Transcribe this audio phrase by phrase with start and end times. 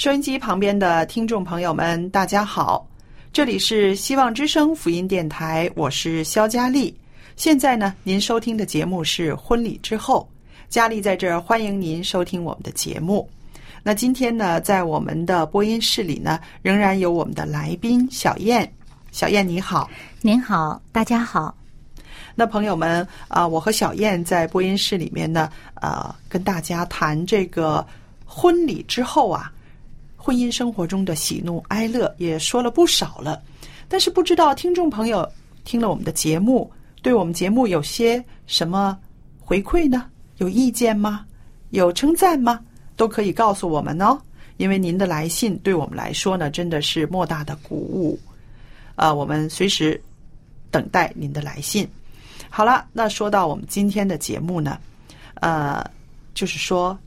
[0.00, 2.88] 收音机旁边的听众朋友们，大家好，
[3.34, 6.98] 这里是希望之声福音电台，我是肖佳丽。
[7.36, 10.26] 现在呢，您收听的节目是《婚礼之后》，
[10.70, 13.28] 佳丽在这儿欢迎您收听我们的节目。
[13.82, 18.72] 那今天呢，在我们的播音室里呢，仍然有我们的来宾小燕。
[19.12, 19.86] 小燕你好，
[20.22, 21.54] 您好，大家好。
[22.34, 27.86] 那朋友们啊、我和小燕在播音室里面呢，呃，跟大家谈这个
[28.24, 29.52] 婚礼之后啊，
[30.22, 33.40] 婚姻生活中的喜怒哀乐，也说了不少了。
[33.88, 35.26] 但是不知道听众朋友
[35.64, 38.96] 听了我们的节目，对我们节目有些什么
[39.40, 40.04] 回馈呢？
[40.36, 41.24] 有意见吗？
[41.70, 42.60] 有称赞吗？
[42.96, 44.20] 都可以告诉我们哦。
[44.58, 48.20] 因为您的来信对我们来说呢，真的是莫大的鼓舞。
[48.94, 49.98] 啊，我们随时
[50.70, 51.88] 等待您的来信。
[52.50, 54.78] 好了，那说到我们今天的节目呢，
[55.36, 55.82] 呃，
[56.34, 56.98] 就是说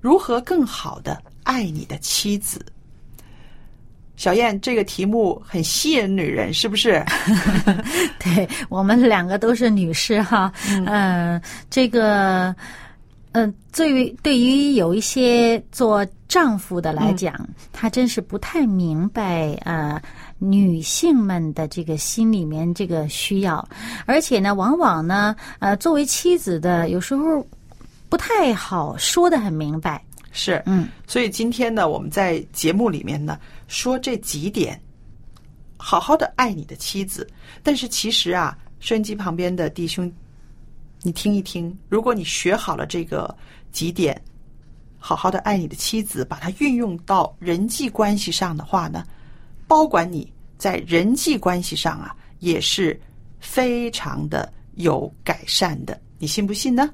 [0.00, 1.20] 如何更好的
[1.50, 2.64] 爱你的妻子。
[4.16, 7.04] 小燕，这个题目很吸引女人，是不是？
[8.22, 10.52] 对我们两个都是女士哈，
[10.86, 12.54] 嗯、这个，
[13.32, 17.34] 嗯、对于对于有一些做丈夫的来讲，
[17.72, 20.00] 他真是不太明白呃
[20.38, 23.66] 女性们的这个心里面这个需要，
[24.06, 27.44] 而且呢，往往呢，呃，作为妻子的有时候
[28.10, 34.80] 不太好说的很明白，是，嗯，所以今天呢，我们在节目里面呢说这几点，
[35.76, 37.28] 好好的爱你的妻子。
[37.62, 40.10] 但是其实啊，收音机旁边的弟兄，
[41.02, 43.36] 你听一听，如果你学好了这个
[43.72, 44.20] 几点，
[44.98, 49.04] 好好的爱你的妻子，把它运用到人际关系上的话呢，
[49.66, 52.98] 包管你在人际关系上啊，也是
[53.40, 56.00] 非常的有改善的。
[56.18, 56.88] 你信不信呢？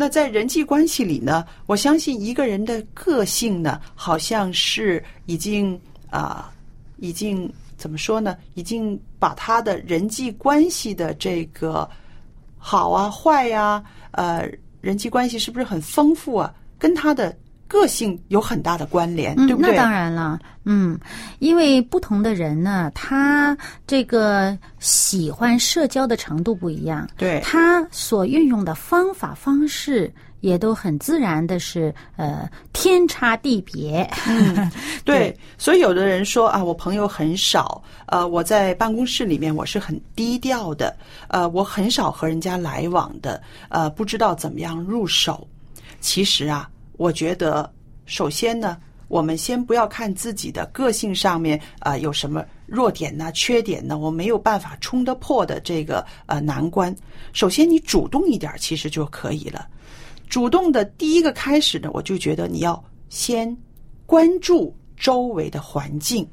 [0.00, 5.76] 那在人际关系里呢，我相信一个人的个性呢，好像是已经
[6.08, 6.52] 啊、
[6.98, 8.36] 已经怎么说呢？
[8.54, 11.90] 已经把他的人际关系的这个
[12.58, 13.82] 好啊、坏呀、
[14.12, 14.48] 呃，
[14.80, 16.54] 人际关系是不是很丰富啊？
[16.78, 17.36] 跟他的
[17.68, 19.70] 个性有很大的关联，嗯对，不对？
[19.72, 20.98] 那当然了，嗯，
[21.38, 23.56] 因为不同的人呢，他
[23.86, 34.08] 这个喜欢社交的程度不一样，对他所运用的方法方式也都很自然的是呃天差地别。
[34.26, 34.70] 嗯，
[35.04, 40.96] 对，所以有的人说啊，我朋友很少，呃，我在办公室里面我是很低调的，
[41.28, 45.46] 呃，我很少和人家来往的，呃，不知道怎么样入手。
[46.00, 47.72] 其实啊，我觉得
[48.04, 48.76] 首先呢，
[49.08, 56.94] 我们先不要看自己的个性上面啊、呃有什么弱点呢、缺点呢，我没有办法冲得破的这个呃难关。
[57.32, 59.66] 首先你主动一点，其实就可以了。
[60.28, 63.56] 主动的第一个开始呢，我就觉得你要先
[64.04, 66.28] 关注周围的环境，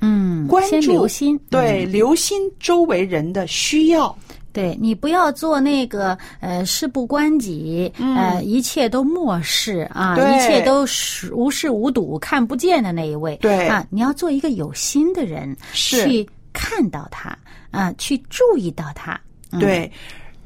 [0.00, 4.14] 嗯，关注留心，对，留心周围人的需要。
[4.52, 13.36] 对你不要做那个呃事不关己，呃一切都漠视啊，一切都是无视无睹、看不见的那一位。
[13.36, 17.36] 对啊，你要做一个有心的人，是去看到他
[17.70, 19.20] 啊，去注意到他。
[19.52, 19.90] 嗯、对，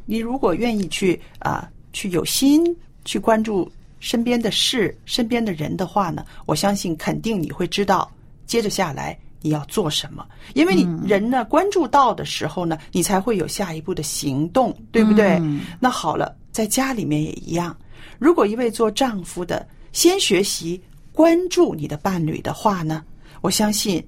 [0.04, 2.64] 你如果愿意去啊、去有心
[3.04, 8.10] 去关注身边的事、身边的人的话呢，我相信肯定你会知道
[8.46, 15.38] 接着下来你要做什么，因为你人呢、关注到的时候呢，你才会有下一步的行动，对不对？
[15.78, 17.76] 那好了，在家里面也一样，
[18.18, 20.82] 如果一位做丈夫的先学习
[21.12, 23.04] 关注你的伴侣的话呢，
[23.42, 24.02] 我相信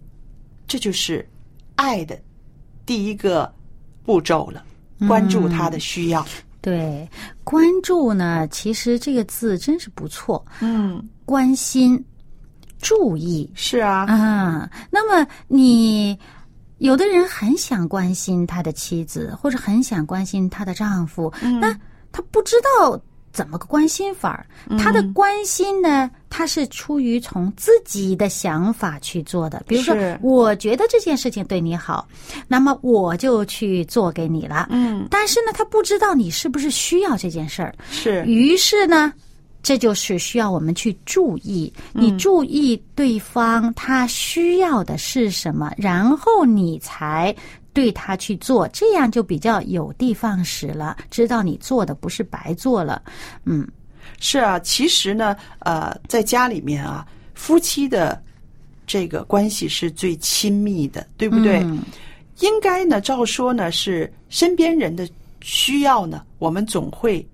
[0.67, 1.29] 这就是
[1.75, 2.19] 爱的
[2.87, 3.55] 第一个
[4.03, 4.65] 步骤了。
[5.07, 6.27] 关注他的需要。
[6.63, 7.07] 对，
[7.45, 12.03] 关注呢，其实这个字真是不错，嗯，关心、
[12.87, 14.71] 注意是啊，啊。
[14.91, 16.17] 那么你
[16.79, 21.77] 有的人很想关心他的妻子，或者很想关心他的丈夫，嗯那
[22.13, 23.01] 他不知道
[23.33, 24.47] 怎么个关心法儿。
[24.79, 29.63] 他的关心呢，他是出于从自己的想法去做的。
[29.67, 32.07] 比如说，我觉得这件事情对你好，
[32.49, 34.69] 那么我就去做给你了。
[34.71, 37.75] 嗯，但是呢，他不知道你是不是需要这件事儿。
[37.91, 39.13] 是于是呢，
[39.67, 47.35] 这就是需要我们去注意，你注意对方他需要的是什么，然后你才
[47.73, 53.03] 对他去做，这样就比较有的放矢了，知道你做的不是白做了。
[53.45, 53.67] 嗯，
[54.21, 54.57] 是啊。
[54.61, 57.05] 其实呢，呃，在家里面啊，
[57.35, 58.23] 夫妻的
[58.87, 61.59] 这个关系是最亲密的，对不对？
[61.65, 61.83] 嗯
[62.39, 65.09] 应该呢，照说呢是身边人的
[65.41, 67.27] 需要呢，我们总会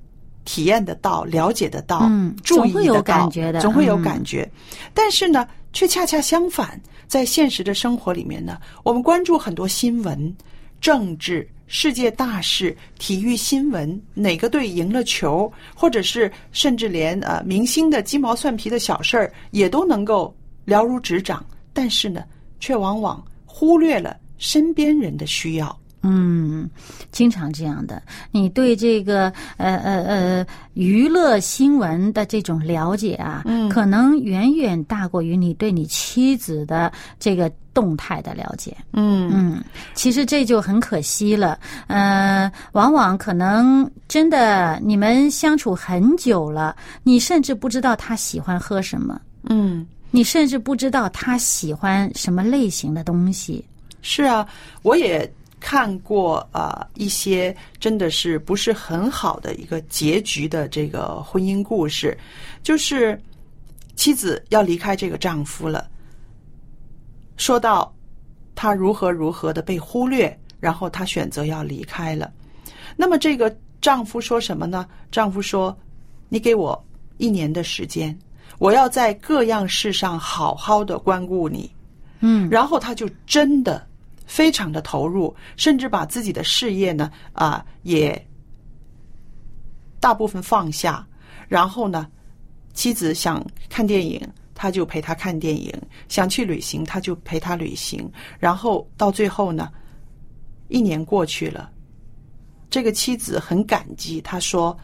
[0.45, 4.51] 体验得到、了解得到、嗯注意总会有感觉的总会有嗯感觉。
[4.93, 10.37] 但是呢，却恰恰相反，在现实的生活里面呢，我们关注很多新闻、
[10.81, 20.35] 政治、世界大事、体育新闻，哪个队赢了球，或者是甚至连呃明星的鸡毛蒜皮的小事儿，也都能够
[20.65, 21.45] 了如指掌。
[21.73, 22.25] 但是呢，
[22.61, 25.79] 却往往忽略了身边人的需要。
[26.03, 26.69] 嗯，
[27.11, 28.03] 经常这样的。
[28.31, 38.77] 你对这个呃呃呃娱乐新闻的这种了解啊，嗯，可能远远大过于你对你妻子的这个动态的了解。
[38.93, 39.65] 嗯嗯，
[39.95, 41.59] 其实这就很可惜了。
[41.87, 53.65] 呃，往往可能真的你们相处很久了，你甚至不知道他喜欢喝什么，嗯，你甚至不知道他喜欢什么类型的东西。
[54.03, 54.45] 是啊，
[54.83, 55.31] 我也
[55.63, 62.19] 看过啊、呃一些真的是不是很好的一个结局的这个婚姻故事，
[62.65, 63.19] 就是
[63.95, 65.89] 妻子要离开这个丈夫了，
[67.37, 67.95] 说到
[68.57, 72.33] 他如何如何的被忽略，然后他选择要离开了。
[72.97, 74.85] 那么这个丈夫说什么呢？
[75.13, 75.77] 丈夫说
[76.29, 76.85] ：“你给我
[77.19, 78.19] 一年的时间，
[78.59, 81.71] 我要在各样事上好好的关顾你。”
[82.19, 83.87] 嗯，然后他就真的
[84.33, 88.27] 非常的投入，甚至把自己的事业呢啊、也
[90.01, 91.07] 大部分放下。
[91.49, 92.11] 然后呢，
[92.73, 95.71] 妻子想看电影，他就陪他看电影；
[96.09, 98.11] 想去旅行，他就陪他旅行。
[98.39, 99.71] 然后到最后呢，
[100.69, 101.71] 一年过去了，
[102.71, 104.75] 这个妻子很感激，她说：“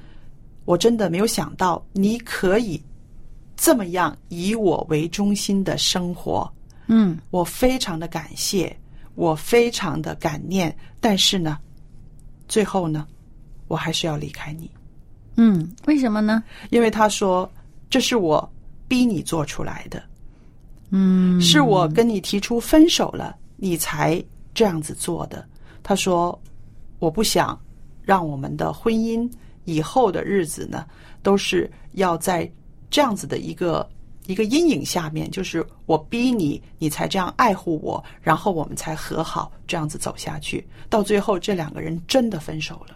[0.66, 2.78] 我真的没有想到你可以
[3.56, 6.52] 这么样以我为中心的生活。”
[6.90, 8.74] 嗯我非常的感谢，
[9.18, 11.58] 我非常的感念，但是呢，
[12.46, 13.04] 最后呢，
[13.66, 14.70] 我还是要离开你，
[15.34, 16.40] 嗯，为什么呢？
[16.70, 17.50] 因为他说
[17.90, 18.48] 这是我
[18.86, 20.00] 逼你做出来的，
[20.90, 24.22] 嗯，是我跟你提出分手了，你才
[24.54, 25.44] 这样子做的。
[25.82, 26.40] 他说
[27.00, 27.60] 我不想
[28.02, 29.28] 让我们的婚姻
[29.64, 30.86] 以后的日子呢，
[31.24, 32.48] 都是要在
[32.88, 33.84] 这样子的一个。
[34.28, 40.62] 一个阴影下面，就是我逼你，你才这样爱护我，然后我们才和好，这样子走下去。
[40.90, 42.94] 到最后，这两个人真的分手了。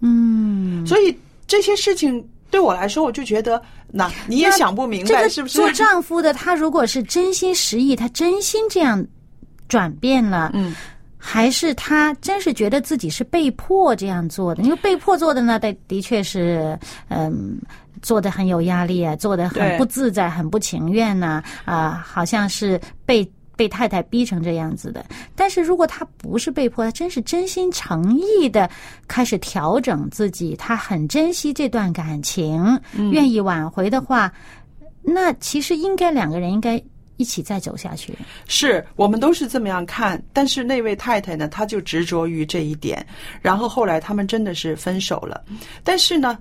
[0.00, 5.56] 嗯，所以这些事情对我来说，我就觉得，那你也想不明白，是不是？
[5.56, 9.02] 做丈夫的，他如果是真心实意，他真心这样
[9.66, 10.76] 转变了，嗯，
[11.16, 14.62] 还是他真是觉得自己是被迫这样做的？
[14.62, 17.58] 因为被迫做的呢，的的确是，嗯。
[18.02, 25.04] 做的很有压力啊，做的很不自在，很不情愿呐、啊，好像是被被太太逼成这样子的。
[25.36, 28.68] 但是如果他不是被迫，他真是真心诚意的
[29.06, 32.80] 开始调整自己，他很珍惜这段感情，
[33.12, 34.32] 愿意挽回的话，
[35.02, 36.82] 那其实应该两个人应该
[37.18, 38.14] 一起再走下去。
[38.48, 43.06] 是我们都是这么样看，但是那位太太呢，她就执着于这一点，
[43.42, 45.44] 然后后来他们真的是分手了。
[45.84, 46.38] 但是呢，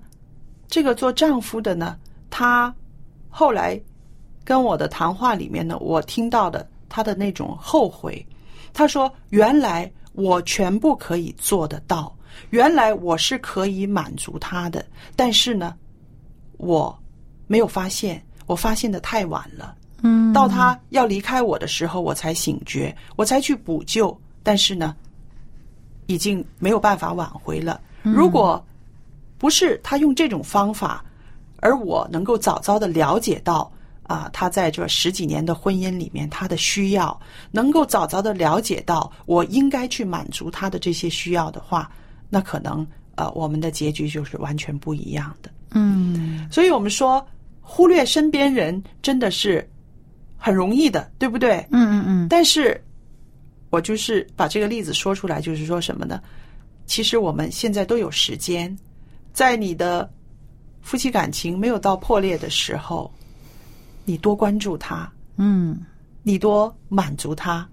[0.70, 1.98] 这个做丈夫的呢，
[2.30, 2.74] 他
[3.28, 3.80] 后来
[4.46, 8.26] 跟我的谈话里面呢，我听到的他的那种后悔，
[8.72, 12.16] 他说：“原来我全部可以做得到，
[12.52, 14.86] 原来我是可以满足他的，
[15.16, 15.76] 但是呢，
[16.58, 16.98] 我
[17.48, 24.18] 没有发现，我发现的太晚了。”嗯，到他要离开我的时候，我才醒觉，我才去补救。
[24.42, 24.96] 但是呢，
[26.06, 27.82] 已经没有办法挽回了。
[28.02, 28.64] 如果
[29.40, 31.04] 不是他用这种方法，
[31.56, 33.72] 而我能够早早的了解到
[34.04, 37.20] 啊，他在这十几年的婚姻里面他的需要，
[37.50, 41.90] 能够早早的了解到我应该去满足他的这些需要的话，
[42.30, 45.50] 那可能呃，我们的结局就是完全不一样的。
[45.72, 47.26] 嗯，所以我们说，
[47.62, 49.68] 忽略身边人真的是。
[50.42, 51.58] 很容易的，对不对？
[51.70, 52.28] 嗯嗯嗯。
[52.30, 52.82] 但是，
[53.72, 56.22] 我就是把这个例子说出来，就是说什么呢？
[56.86, 58.74] 其实我们现在都有时间，
[59.40, 60.12] 在你的
[60.82, 63.10] 夫妻感情没有到破裂的时候，
[64.04, 65.80] 你多关注他，嗯，
[66.24, 67.66] 你多满足他。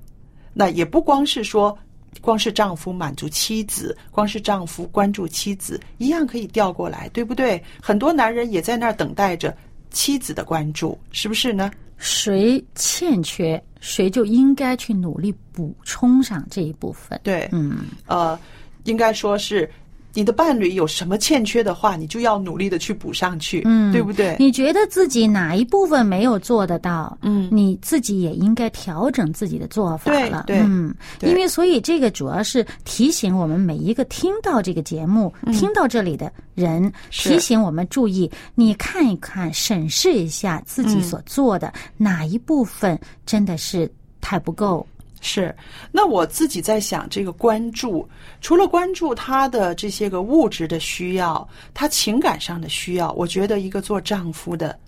[0.54, 1.76] 那也不光是说，
[2.20, 7.61] 光是丈夫满足妻子，光是丈夫关注妻子，一样可以调过来，对不对？
[7.82, 9.52] 很多男人也在那儿等待着
[9.90, 11.68] 妻子的关注，是不是呢？
[11.96, 17.20] 谁欠缺，谁就应该去努力补充上这一部分。
[17.25, 18.38] 对，嗯，呃，
[18.85, 19.68] 应该说是
[20.16, 24.35] 你的伴侣有什么欠缺的话，你就要努力的去补上去，嗯，对不对？
[24.38, 43.87] 你觉得自己哪一部分没有做得到，嗯，你自己也应该调整自己的做法了，对，嗯，因为所以这个主要是提醒我们每一个听到这个节目、听到这里的人，提醒我们注意，你看一看，审视一下自己所做的、哪一部分真的是
[44.23, 44.87] 太不够。
[45.26, 45.52] 是，
[45.90, 48.09] 那我自己在想，这个关注，
[48.40, 54.78] 除了关注她的这些个物质的需要，她情感上的需要，我觉得一个做丈夫的，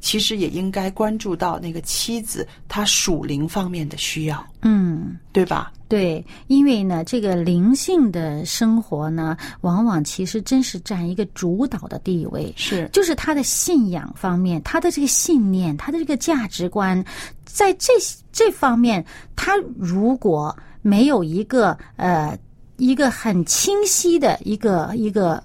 [0.00, 5.16] 其实也应该关注到那个妻子她属灵方面的需要，嗯。
[5.32, 5.72] 对吧？
[5.86, 12.52] 对，因为呢，这个灵性的生活呢，往往其实真是占一个主导的地位。
[12.56, 17.02] 是，就是他的信仰方面，他的这个信念，他的这个价值观，
[17.44, 17.92] 在这
[18.32, 19.04] 这方面，
[19.36, 22.36] 他如果没有一个呃
[22.76, 25.40] 一个很清晰的一个一个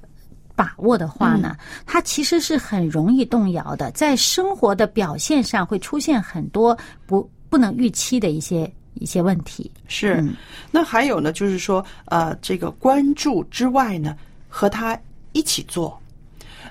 [0.56, 9.70] 把握的话呢，他其实是很容易动摇的，在生活的表现上会出现很多不不能预期的一些一些问题。
[9.88, 10.34] 是，嗯
[10.72, 14.16] 那还有呢，就是说，呃，这个关注之外呢，
[14.48, 14.98] 和他
[15.34, 16.00] 一起做。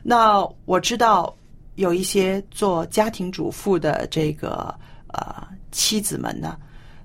[0.02, 1.34] 那我知道
[1.76, 4.74] 有一些做家庭主妇的这个
[5.08, 6.56] 呃妻子们呢，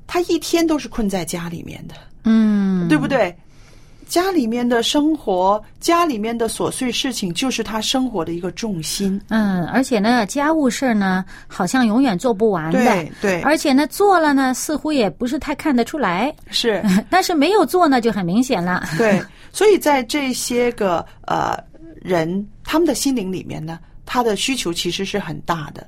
[0.08, 3.36] 她一天都是困在家里面的，嗯，对不对？
[4.10, 9.22] 家里面的生活，家里面的琐碎事情，就是她生活的一个重心。
[9.30, 12.84] 嗯，而且呢，家务事儿呢，好像永远做不完的。
[12.84, 18.84] 对对，而且呢，做了呢，似乎也不是太看得出来；是 但是没有做呢，就很明显了。
[18.98, 19.22] 对，
[19.54, 21.56] 所以在这些个呃
[22.02, 25.86] 人他们的心灵里面呢，他的需求其实是很大的。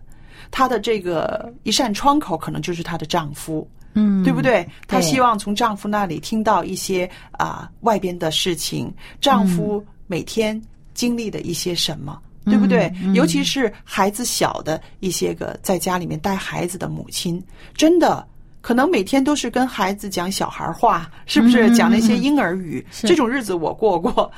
[0.51, 4.67] 他的这个一扇窗口，可能就是她的丈夫，嗯，对不对？
[4.87, 10.61] 她希望从丈夫那里听到一些啊、外边的事情，丈夫每天
[10.93, 12.19] 经历的一些什么。
[12.43, 12.91] 对不对？
[13.13, 17.39] 尤其是孩子小的一些个在家里面带孩子的母亲，
[17.75, 18.27] 真的
[18.61, 21.69] 可能每天都是跟孩子讲小孩话，是不是？
[21.75, 24.31] 讲那些婴儿语，是这种日子我过过。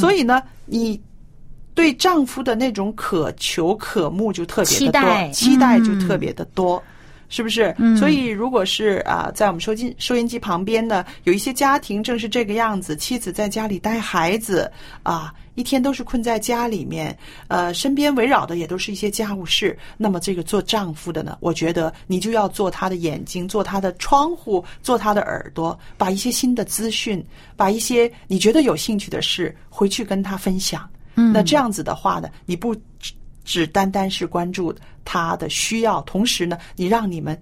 [0.00, 0.98] 所以呢，你
[1.74, 6.82] 对丈夫的那种渴求、渴慕就特别的多，期待期待就嗯特别的多。
[7.30, 7.74] 是不是？
[7.96, 14.70] 所以，如果是啊，在我们收音收音机旁边呢，有一些家庭正是这个样子，妻子在家里带孩子
[15.04, 17.16] 啊，一天都是困在家里面，
[17.48, 19.78] 呃，身边围绕的也都是一些家务事。
[19.96, 27.24] 那么，这个做丈夫的呢，我觉得你就要做他的眼睛，做他的窗户，做他的耳朵，把一些新的资讯，
[27.56, 30.88] 把一些你觉得有兴趣的事回去跟他分享。
[31.16, 32.74] 嗯那这样子的话呢，你不
[33.50, 34.72] 只单单是关注
[35.04, 37.36] 他的需要，同时呢，你让你们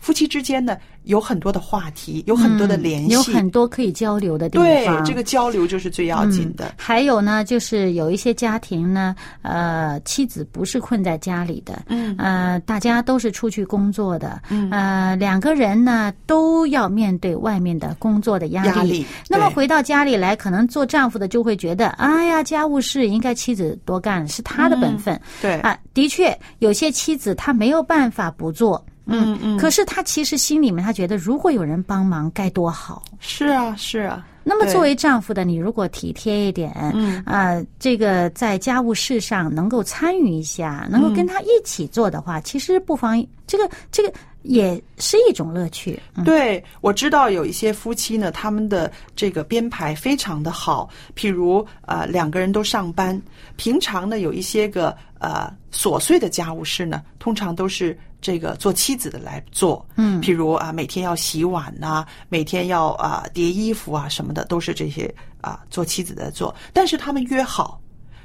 [0.00, 5.06] 夫妻之间呢有很多的话题，有很多的联系，嗯有很多可以交流的地方对。
[5.06, 6.74] 这个交流就是最要紧的。
[6.76, 18.68] 还有呢，就是有一些家庭呢，呃，妻子不是困在家里的，嗯呃，大家都是出去工作的，嗯，呃，两个人呢都要面对外面的工作的压力。
[18.68, 25.18] 压力那么回到家里来，可能做丈夫的就会觉得，哎呀，家务事应该妻子多干，是他的本分。
[25.40, 28.84] 对，啊，的确，有些妻子她没有办法不做。
[29.10, 33.02] 嗯嗯，可是他其实心里面他觉得，如果有人帮忙该多好。
[33.18, 34.26] 是啊是啊。
[34.42, 44.10] 那么作为丈夫的你，如果体贴一点，嗯啊，这个在家务事上能够参与一下，能够跟他一起做的话，其实不妨这个这个
[44.42, 46.00] 也是一种乐趣。
[46.16, 53.20] 嗯对，我知道有一些夫妻呢，他们的这个编排非常的好，譬如呃两个人都上班，
[53.56, 60.20] 平常呢有一些个呃琐碎的家务事呢，通常都是这个做妻子的来做，嗯。
[60.22, 67.80] 譬如啊每天要洗碗呐、每天要啊叠衣服啊什么的，都是这些啊做妻子的做，但是他们约好，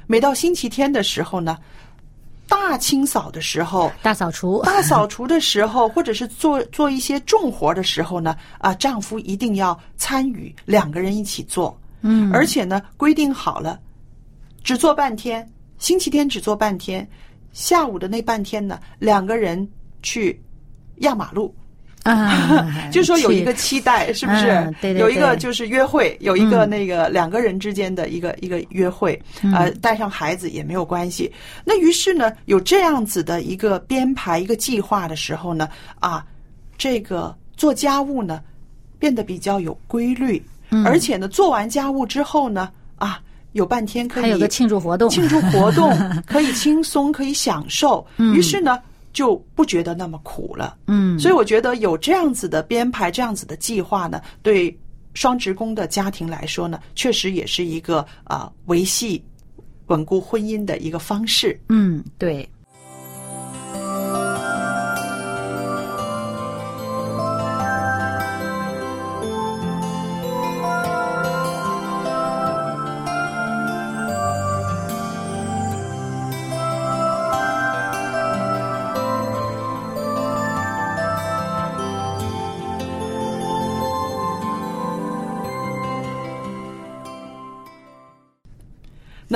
[0.06, 1.56] 每到星期天的时候呢，
[2.48, 11.76] 大清扫的时候，大扫除， 大扫除的时候，或者是做做一些重活的时候呢，啊，丈夫一定要参与，两个人一起做。
[12.02, 13.80] 嗯，而且呢，规定好了，
[14.62, 17.08] 只做半天，星期天只做半天，
[17.52, 19.66] 下午的那半天呢，两个人
[20.06, 20.40] 去
[20.98, 21.52] 压马路。
[22.04, 24.46] 啊， 就说有一个期待，是不是？
[24.46, 29.20] 嗯对对有一个就是约会，有一个嗯那个两个人之间的一个一个约会，
[29.52, 31.28] 呃，带上孩子也没有关系。
[31.64, 36.24] 那于是呢，有这样子的一个编排、一个计划的时候呢，啊，
[36.78, 38.40] 这个做家务呢
[39.00, 43.18] 变得比较有规律，嗯而且呢，做完家务之后呢，啊，
[43.50, 45.90] 有半天可以还有个庆祝活动，庆祝活动，
[46.24, 48.06] 可以轻松，可以享受。
[48.32, 48.78] 于是呢，
[49.16, 50.76] 就不觉得那么苦了。
[50.88, 54.78] 嗯，所以我觉得有这样子的编排，这样子的计划呢，对
[55.14, 59.24] 双职工的家庭来说呢，确实也是一个啊、维系、
[59.86, 61.58] 稳固婚姻的一个方式。
[61.70, 62.46] 嗯，对。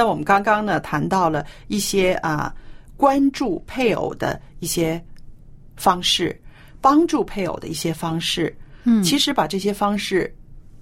[0.01, 2.51] 那我们刚刚呢谈到了一些啊
[2.97, 4.99] 关注配偶的一些
[5.77, 6.35] 方式，
[6.81, 8.57] 帮助配偶的一些方式。
[8.85, 9.03] 嗯。
[9.03, 10.35] 其实把这些方式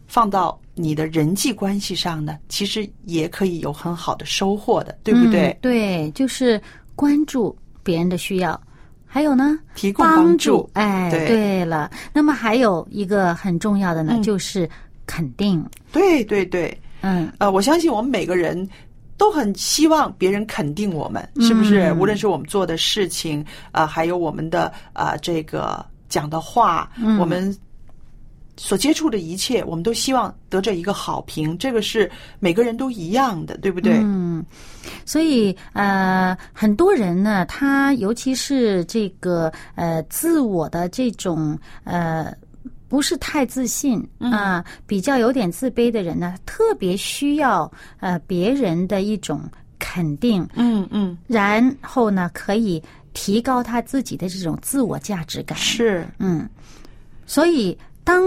[0.07, 5.49] 放到你的人际关系上呢，其实也可以有很好的收获的，对不对？
[5.49, 6.63] 嗯对，就是
[6.95, 8.61] 关注别人的需要，
[9.05, 11.27] 还有呢，提供帮帮助哎，对。
[11.27, 14.23] 对了，那么还有一个很重要的呢，嗯。
[14.23, 14.71] 就是
[15.07, 15.69] 肯定。
[15.91, 17.33] 对对对，嗯。
[17.39, 18.69] 呃，我相信我们每个人
[19.19, 21.91] 都很希望别人肯定我们，是不是？
[21.91, 27.55] 嗯无论是我们做的事情，啊、还有我们的啊、这个讲的话，嗯我们
[28.57, 31.59] 所接触的一切，我们都希望得着一个好评。
[31.59, 33.99] 这个是每个人都一样的，对不对？
[34.01, 34.45] 嗯，
[35.05, 42.33] 所以呃，很多人呢，他尤其是这个呃自我的这种呃。
[42.89, 44.33] 不是太自信嗯。
[44.33, 47.71] 啊、比较有点自卑的人呢，特别需要
[48.01, 49.43] 呃别人的一种
[49.79, 55.57] 肯定，嗯嗯，然后呢，可以提高他自己的这种自我价值感。
[55.59, 56.49] 是，嗯，
[57.27, 58.23] 所以当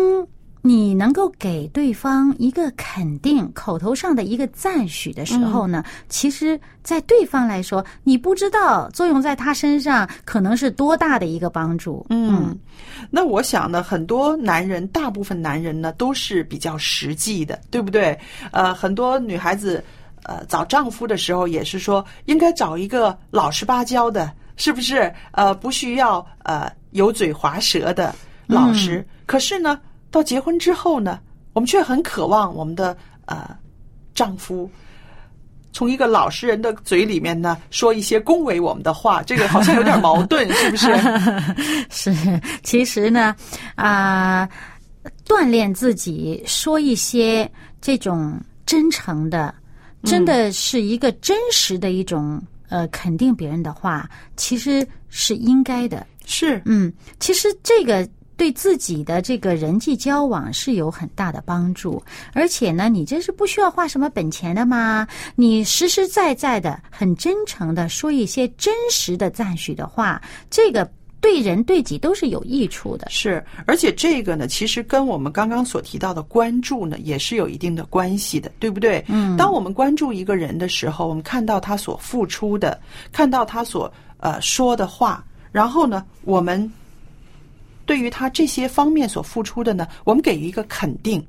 [0.62, 12.06] 你能够给对方一个肯定、口头上的一个赞许的时候呢，其实，在对方来说，你不知道作用在他身上可能是多大的一个帮助。
[12.10, 12.56] 嗯，
[13.10, 18.18] 那我想呢，很多男人，大部分男人呢都是比较实际的，对不对？
[18.52, 19.84] 呃，很多女孩子
[20.24, 25.12] 呃找丈夫的时候也是说，应该找一个老实巴交的，是不是？
[25.32, 28.14] 呃，不需要呃油嘴滑舌的
[28.46, 29.04] 老实。
[29.26, 29.80] 可是呢，
[30.12, 31.20] 到结婚之后呢，
[31.54, 32.96] 我们却很渴望我们的
[33.26, 33.58] 呃
[34.14, 34.70] 丈夫。
[35.74, 40.94] 从一个老实人的嘴里面呢，说一些恭维我们的话，这个好像有点矛盾，是不是？
[41.90, 43.34] 是，其实呢，
[43.76, 44.48] 啊、
[45.26, 49.56] 锻炼自己，说一些这种真诚的，
[50.04, 56.06] 真的是一个真实的一种呃肯定别人的话，其实是应该的。
[56.26, 58.06] 是，嗯，其实这个
[58.42, 62.02] 对自己的这个人际交往是有很大的帮助，
[62.34, 73.06] 而且呢，你这是不需要花什么本钱的嘛，你实实在在的、很真诚的说一些真实的赞许的话，这个对人对己都是有益处的。
[73.12, 79.06] 是，而且这个呢，其实跟我们刚刚所提到的关注呢，也是有一定的关系的，对不对？
[79.08, 86.68] 嗯当我们关注一个人的时候，我们看到他所付出的，看到他所呃说的话，然后呢，我们
[87.92, 91.22] 对于他这些方面所付出的呢，我们给予一个肯定，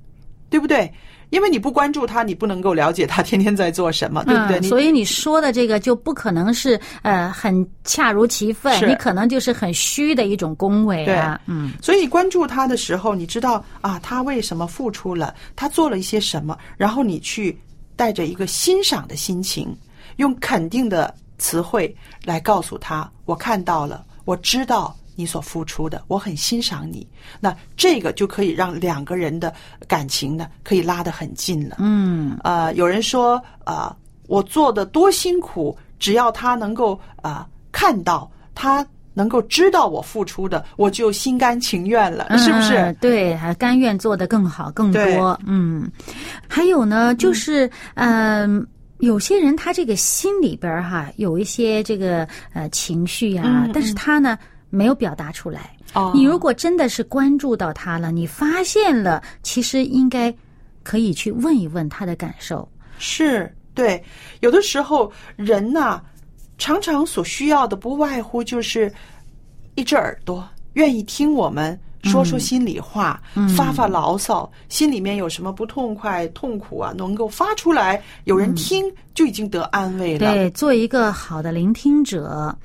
[0.48, 0.88] 对不对？
[1.30, 4.60] 因为你不关注他，你不能够了解他天天在做什么，对不对？
[4.60, 11.40] 嗯、所以你说的这个就不可能是呃很恰如其分，你可能就是很虚的一种恭维啊。
[11.46, 17.58] 嗯，所以你关注他的时候，你知道啊，他为什么付出了，他做了一些什么，然后你去
[17.96, 19.76] 带着一个欣赏的心情，
[20.18, 21.92] 用肯定的词汇
[22.24, 24.96] 来告诉他：我看到了，我知道。
[25.14, 27.06] 你所付出的，我很欣赏你。
[27.40, 29.52] 那这个就可以让两个人的
[29.86, 31.76] 感情呢，可以拉得很近了。
[31.78, 33.96] 嗯，呃，有人说，啊，
[34.26, 42.94] 我做的多辛苦，只要他能够啊看到，他能够知道我付出的，我就心甘情愿了，是不是？
[43.00, 45.38] 对，还甘愿做得更好、更多。
[45.46, 45.90] 嗯，
[46.48, 48.66] 还有呢，就是嗯。
[48.98, 54.38] 有些人他这个心里边哈有一些这个呃情绪呀，但是他呢。
[54.72, 55.76] 没有表达出来。
[55.92, 60.34] 哦，你如果真的是关注到他了，你发现了，其实应该
[60.82, 62.66] 可以去问一问他的感受。
[62.98, 64.02] 是对，
[64.40, 66.00] 有的时候人呐，
[66.56, 68.90] 常常所需要的不外乎就是
[69.74, 73.22] 一只耳朵，愿意听我们说说心里话，
[73.54, 80.32] 发发牢骚，心里面有什么不痛快、痛苦啊，能够发出来，有人听就已经得安慰了。
[80.32, 82.56] 对，做一个好的聆听者。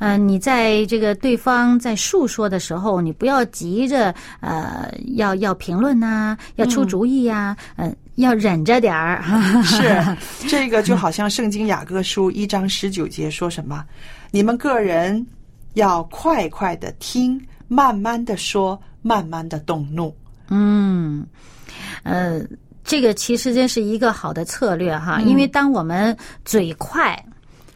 [0.00, 9.22] 嗯，你在这个对方在述说的时候，你不要急着呃，要要评论呐，要出主意呀，嗯，要忍着点儿。
[9.62, 10.16] 是
[10.48, 13.84] 这个就好像圣经雅各书一章十九节说什么？
[14.30, 15.26] 你们个人
[15.74, 20.16] 要快快的听，慢慢的说，慢慢的动怒。
[20.48, 21.26] 嗯，
[22.04, 22.40] 呃，
[22.84, 27.22] 这个其实这是一个好的策略哈，因为当我们嘴快。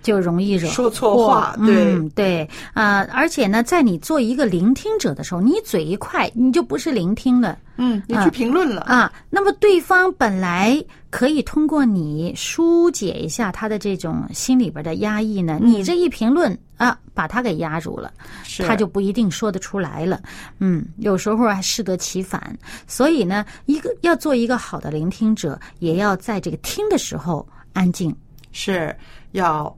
[0.05, 3.01] 就容易惹说错话，对对啊！
[3.11, 9.11] 而且呢，在你做一个聆听者的时候，你嘴一快，你就不是聆听了，嗯，你去评论了啊。
[9.31, 18.13] 那么对方本来可以通过你疏解一下他的这种心里边的压抑呢，你这一评论啊，把他给压住了，
[18.59, 20.21] 他就不一定说得出来了。
[20.59, 22.55] 嗯，有时候还适得其反。
[22.87, 28.15] 所以呢，一个要做一个好的聆听者，也要在这个听的时候安静，
[28.53, 28.95] 是
[29.33, 29.75] 要。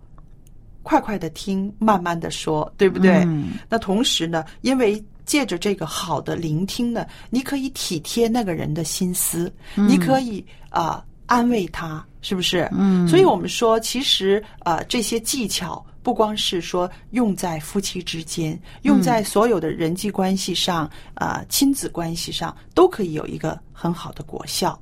[0.87, 3.27] 快快的听，慢慢的说，对不对？
[3.69, 12.71] 那同时呢，因为借着这个好的聆听呢，你可以体贴那个人的心思，你可以啊安慰他，是不是？
[12.71, 13.09] 嗯。
[13.09, 24.81] 所以我们说，其实啊这些技巧不光是说用在夫妻之间，用在所有的人际关系上啊亲子关系上，都可以有一个很好的果效。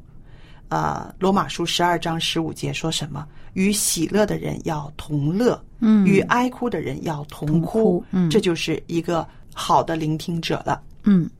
[0.74, 3.24] 啊，罗马书十二章十五节说什么？
[3.52, 11.30] 与喜乐的人要同乐，嗯，与哀哭的人要同哭，嗯，这就是一个好的聆听者了，嗯。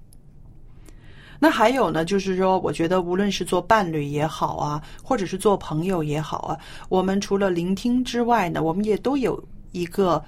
[1.41, 6.57] 那还有呢，就是说，我觉得无论是做伴侣也好啊，或者是做朋友也好啊，
[6.89, 9.43] 我们除了聆听之外呢，我们也都有
[9.73, 10.25] 一个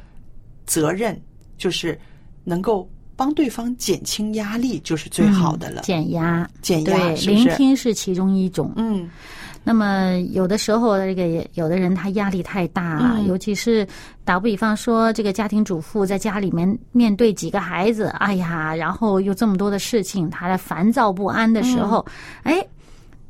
[0.67, 1.17] 责任，
[1.57, 1.97] 就是
[2.43, 5.83] 能够帮对方减轻压力，就是最好的了。
[5.83, 9.09] 减压，减压，对，聆听是其中一种，嗯。
[9.69, 13.85] 那么有的时候，这个有的人他压力太大了，尤其是
[14.25, 22.07] 打比方说，这个家庭主妇在家里面面对几个孩子，哎呀，然后又这么多的事情，他的烦躁不安的时候，
[22.45, 22.65] 哎，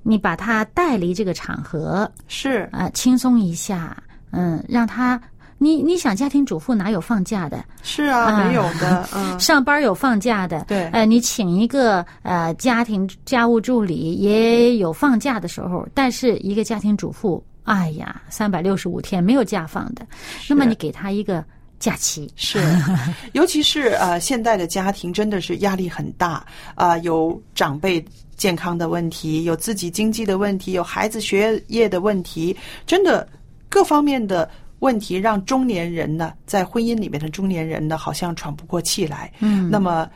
[0.02, 3.96] 你把他带离这个场合，是啊，轻松一下，
[4.30, 5.18] 嗯，让他。
[5.58, 7.64] 你你想家庭主妇哪有放假的？
[7.82, 9.08] 是啊，没有的。
[9.16, 10.64] 嗯，上班有放假的。
[10.68, 20.06] 对，呃，你请一个呃家庭家务助理也有放假的时候，但是一个家庭主妇，哎呀，三百六十五天没有假放的。
[20.46, 21.42] 那么你给他一个
[21.78, 22.60] 假期是，
[23.32, 28.04] 尤其是呃现在的家庭真的是压力很大啊，有长辈
[28.36, 32.54] 健康的问题，有自己经济的问题，有孩子学业的问题，
[32.86, 33.26] 真的
[33.70, 34.46] 各方面的。
[34.80, 39.32] 问题让中年人呢，在婚姻里面的中年人呢，好像喘不过气来。
[39.40, 40.08] 嗯，那么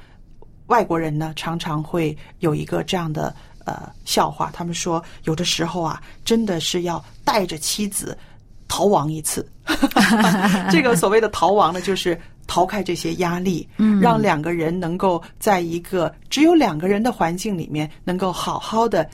[0.66, 8.16] 外国人呢，常常会有一个这样的呃笑话，他们说有的时候啊，真的是要带着妻子
[8.68, 9.48] 逃亡一次。
[10.70, 19.08] 这个所谓的逃亡呢，就是逃开这些压力，嗯，让两个人能够在一个只有两个人的环境里面，能够好好的。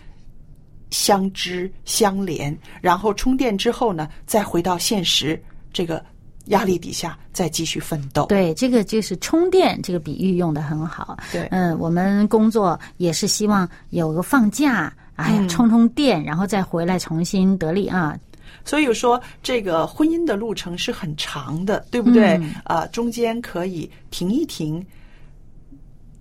[0.90, 5.40] 相知相连，然后充电之后呢，再回到现实
[5.72, 6.04] 这个
[6.46, 8.26] 压力底下，再继续奋斗。
[8.26, 11.16] 对，这个就是充电这个比喻用的很好。
[11.32, 18.16] 对，嗯，我们工作也是希望有个放假，哎呀，充充电，然后再回来重新得力啊。
[18.64, 22.40] 所以说，这个婚姻的路程是很长的，对不对？
[22.64, 24.84] 啊，中间可以停一停。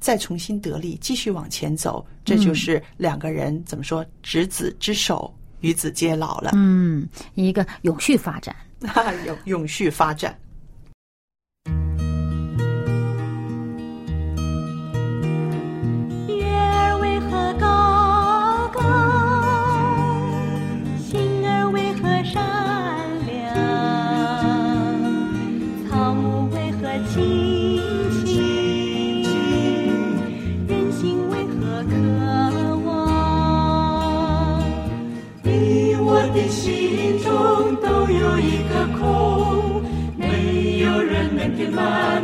[0.05, 2.05] 再重新得力，继续往前走。
[2.23, 6.51] 这就是两个人怎么说，执子之手，与子偕老了。
[6.53, 8.55] 嗯，一个永续发展。
[9.25, 10.37] 永永续发展。
[38.39, 39.81] 一个空，
[40.17, 42.23] 没有人能填满，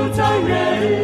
[0.00, 0.99] 只有造人。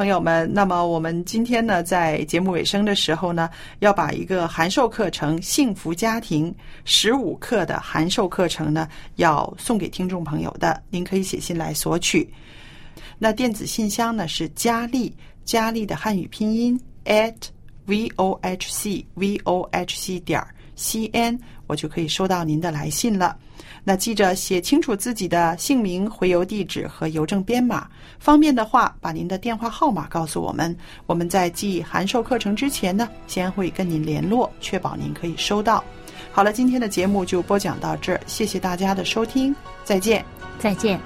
[0.00, 6.50] 朋友们，那么我们今天呢，在节目尾声的时候呢，要把一个函授课程《幸福家庭》
[6.86, 12.26] 十五课的函授课程呢，要送给听众朋友的，您可以写信来索取。
[13.18, 17.34] 那电子信箱呢是佳丽，佳丽的汉语拼音 at
[17.84, 20.42] v o h c v o h c 点
[20.76, 23.36] c n，我就可以收到您的来信了。
[23.84, 27.86] 那记着写清楚自己的姓名、回邮地址和邮政编码。
[28.18, 30.76] 方便的话，把您的电话号码告诉我们。
[31.06, 35.82] 我们在寄函授课程之前呢，先会跟您联络，确保您可以收到。
[36.32, 40.24] 好了，今天的节目就播讲到这儿，谢谢大家的收听，再见。
[40.58, 41.00] 再见。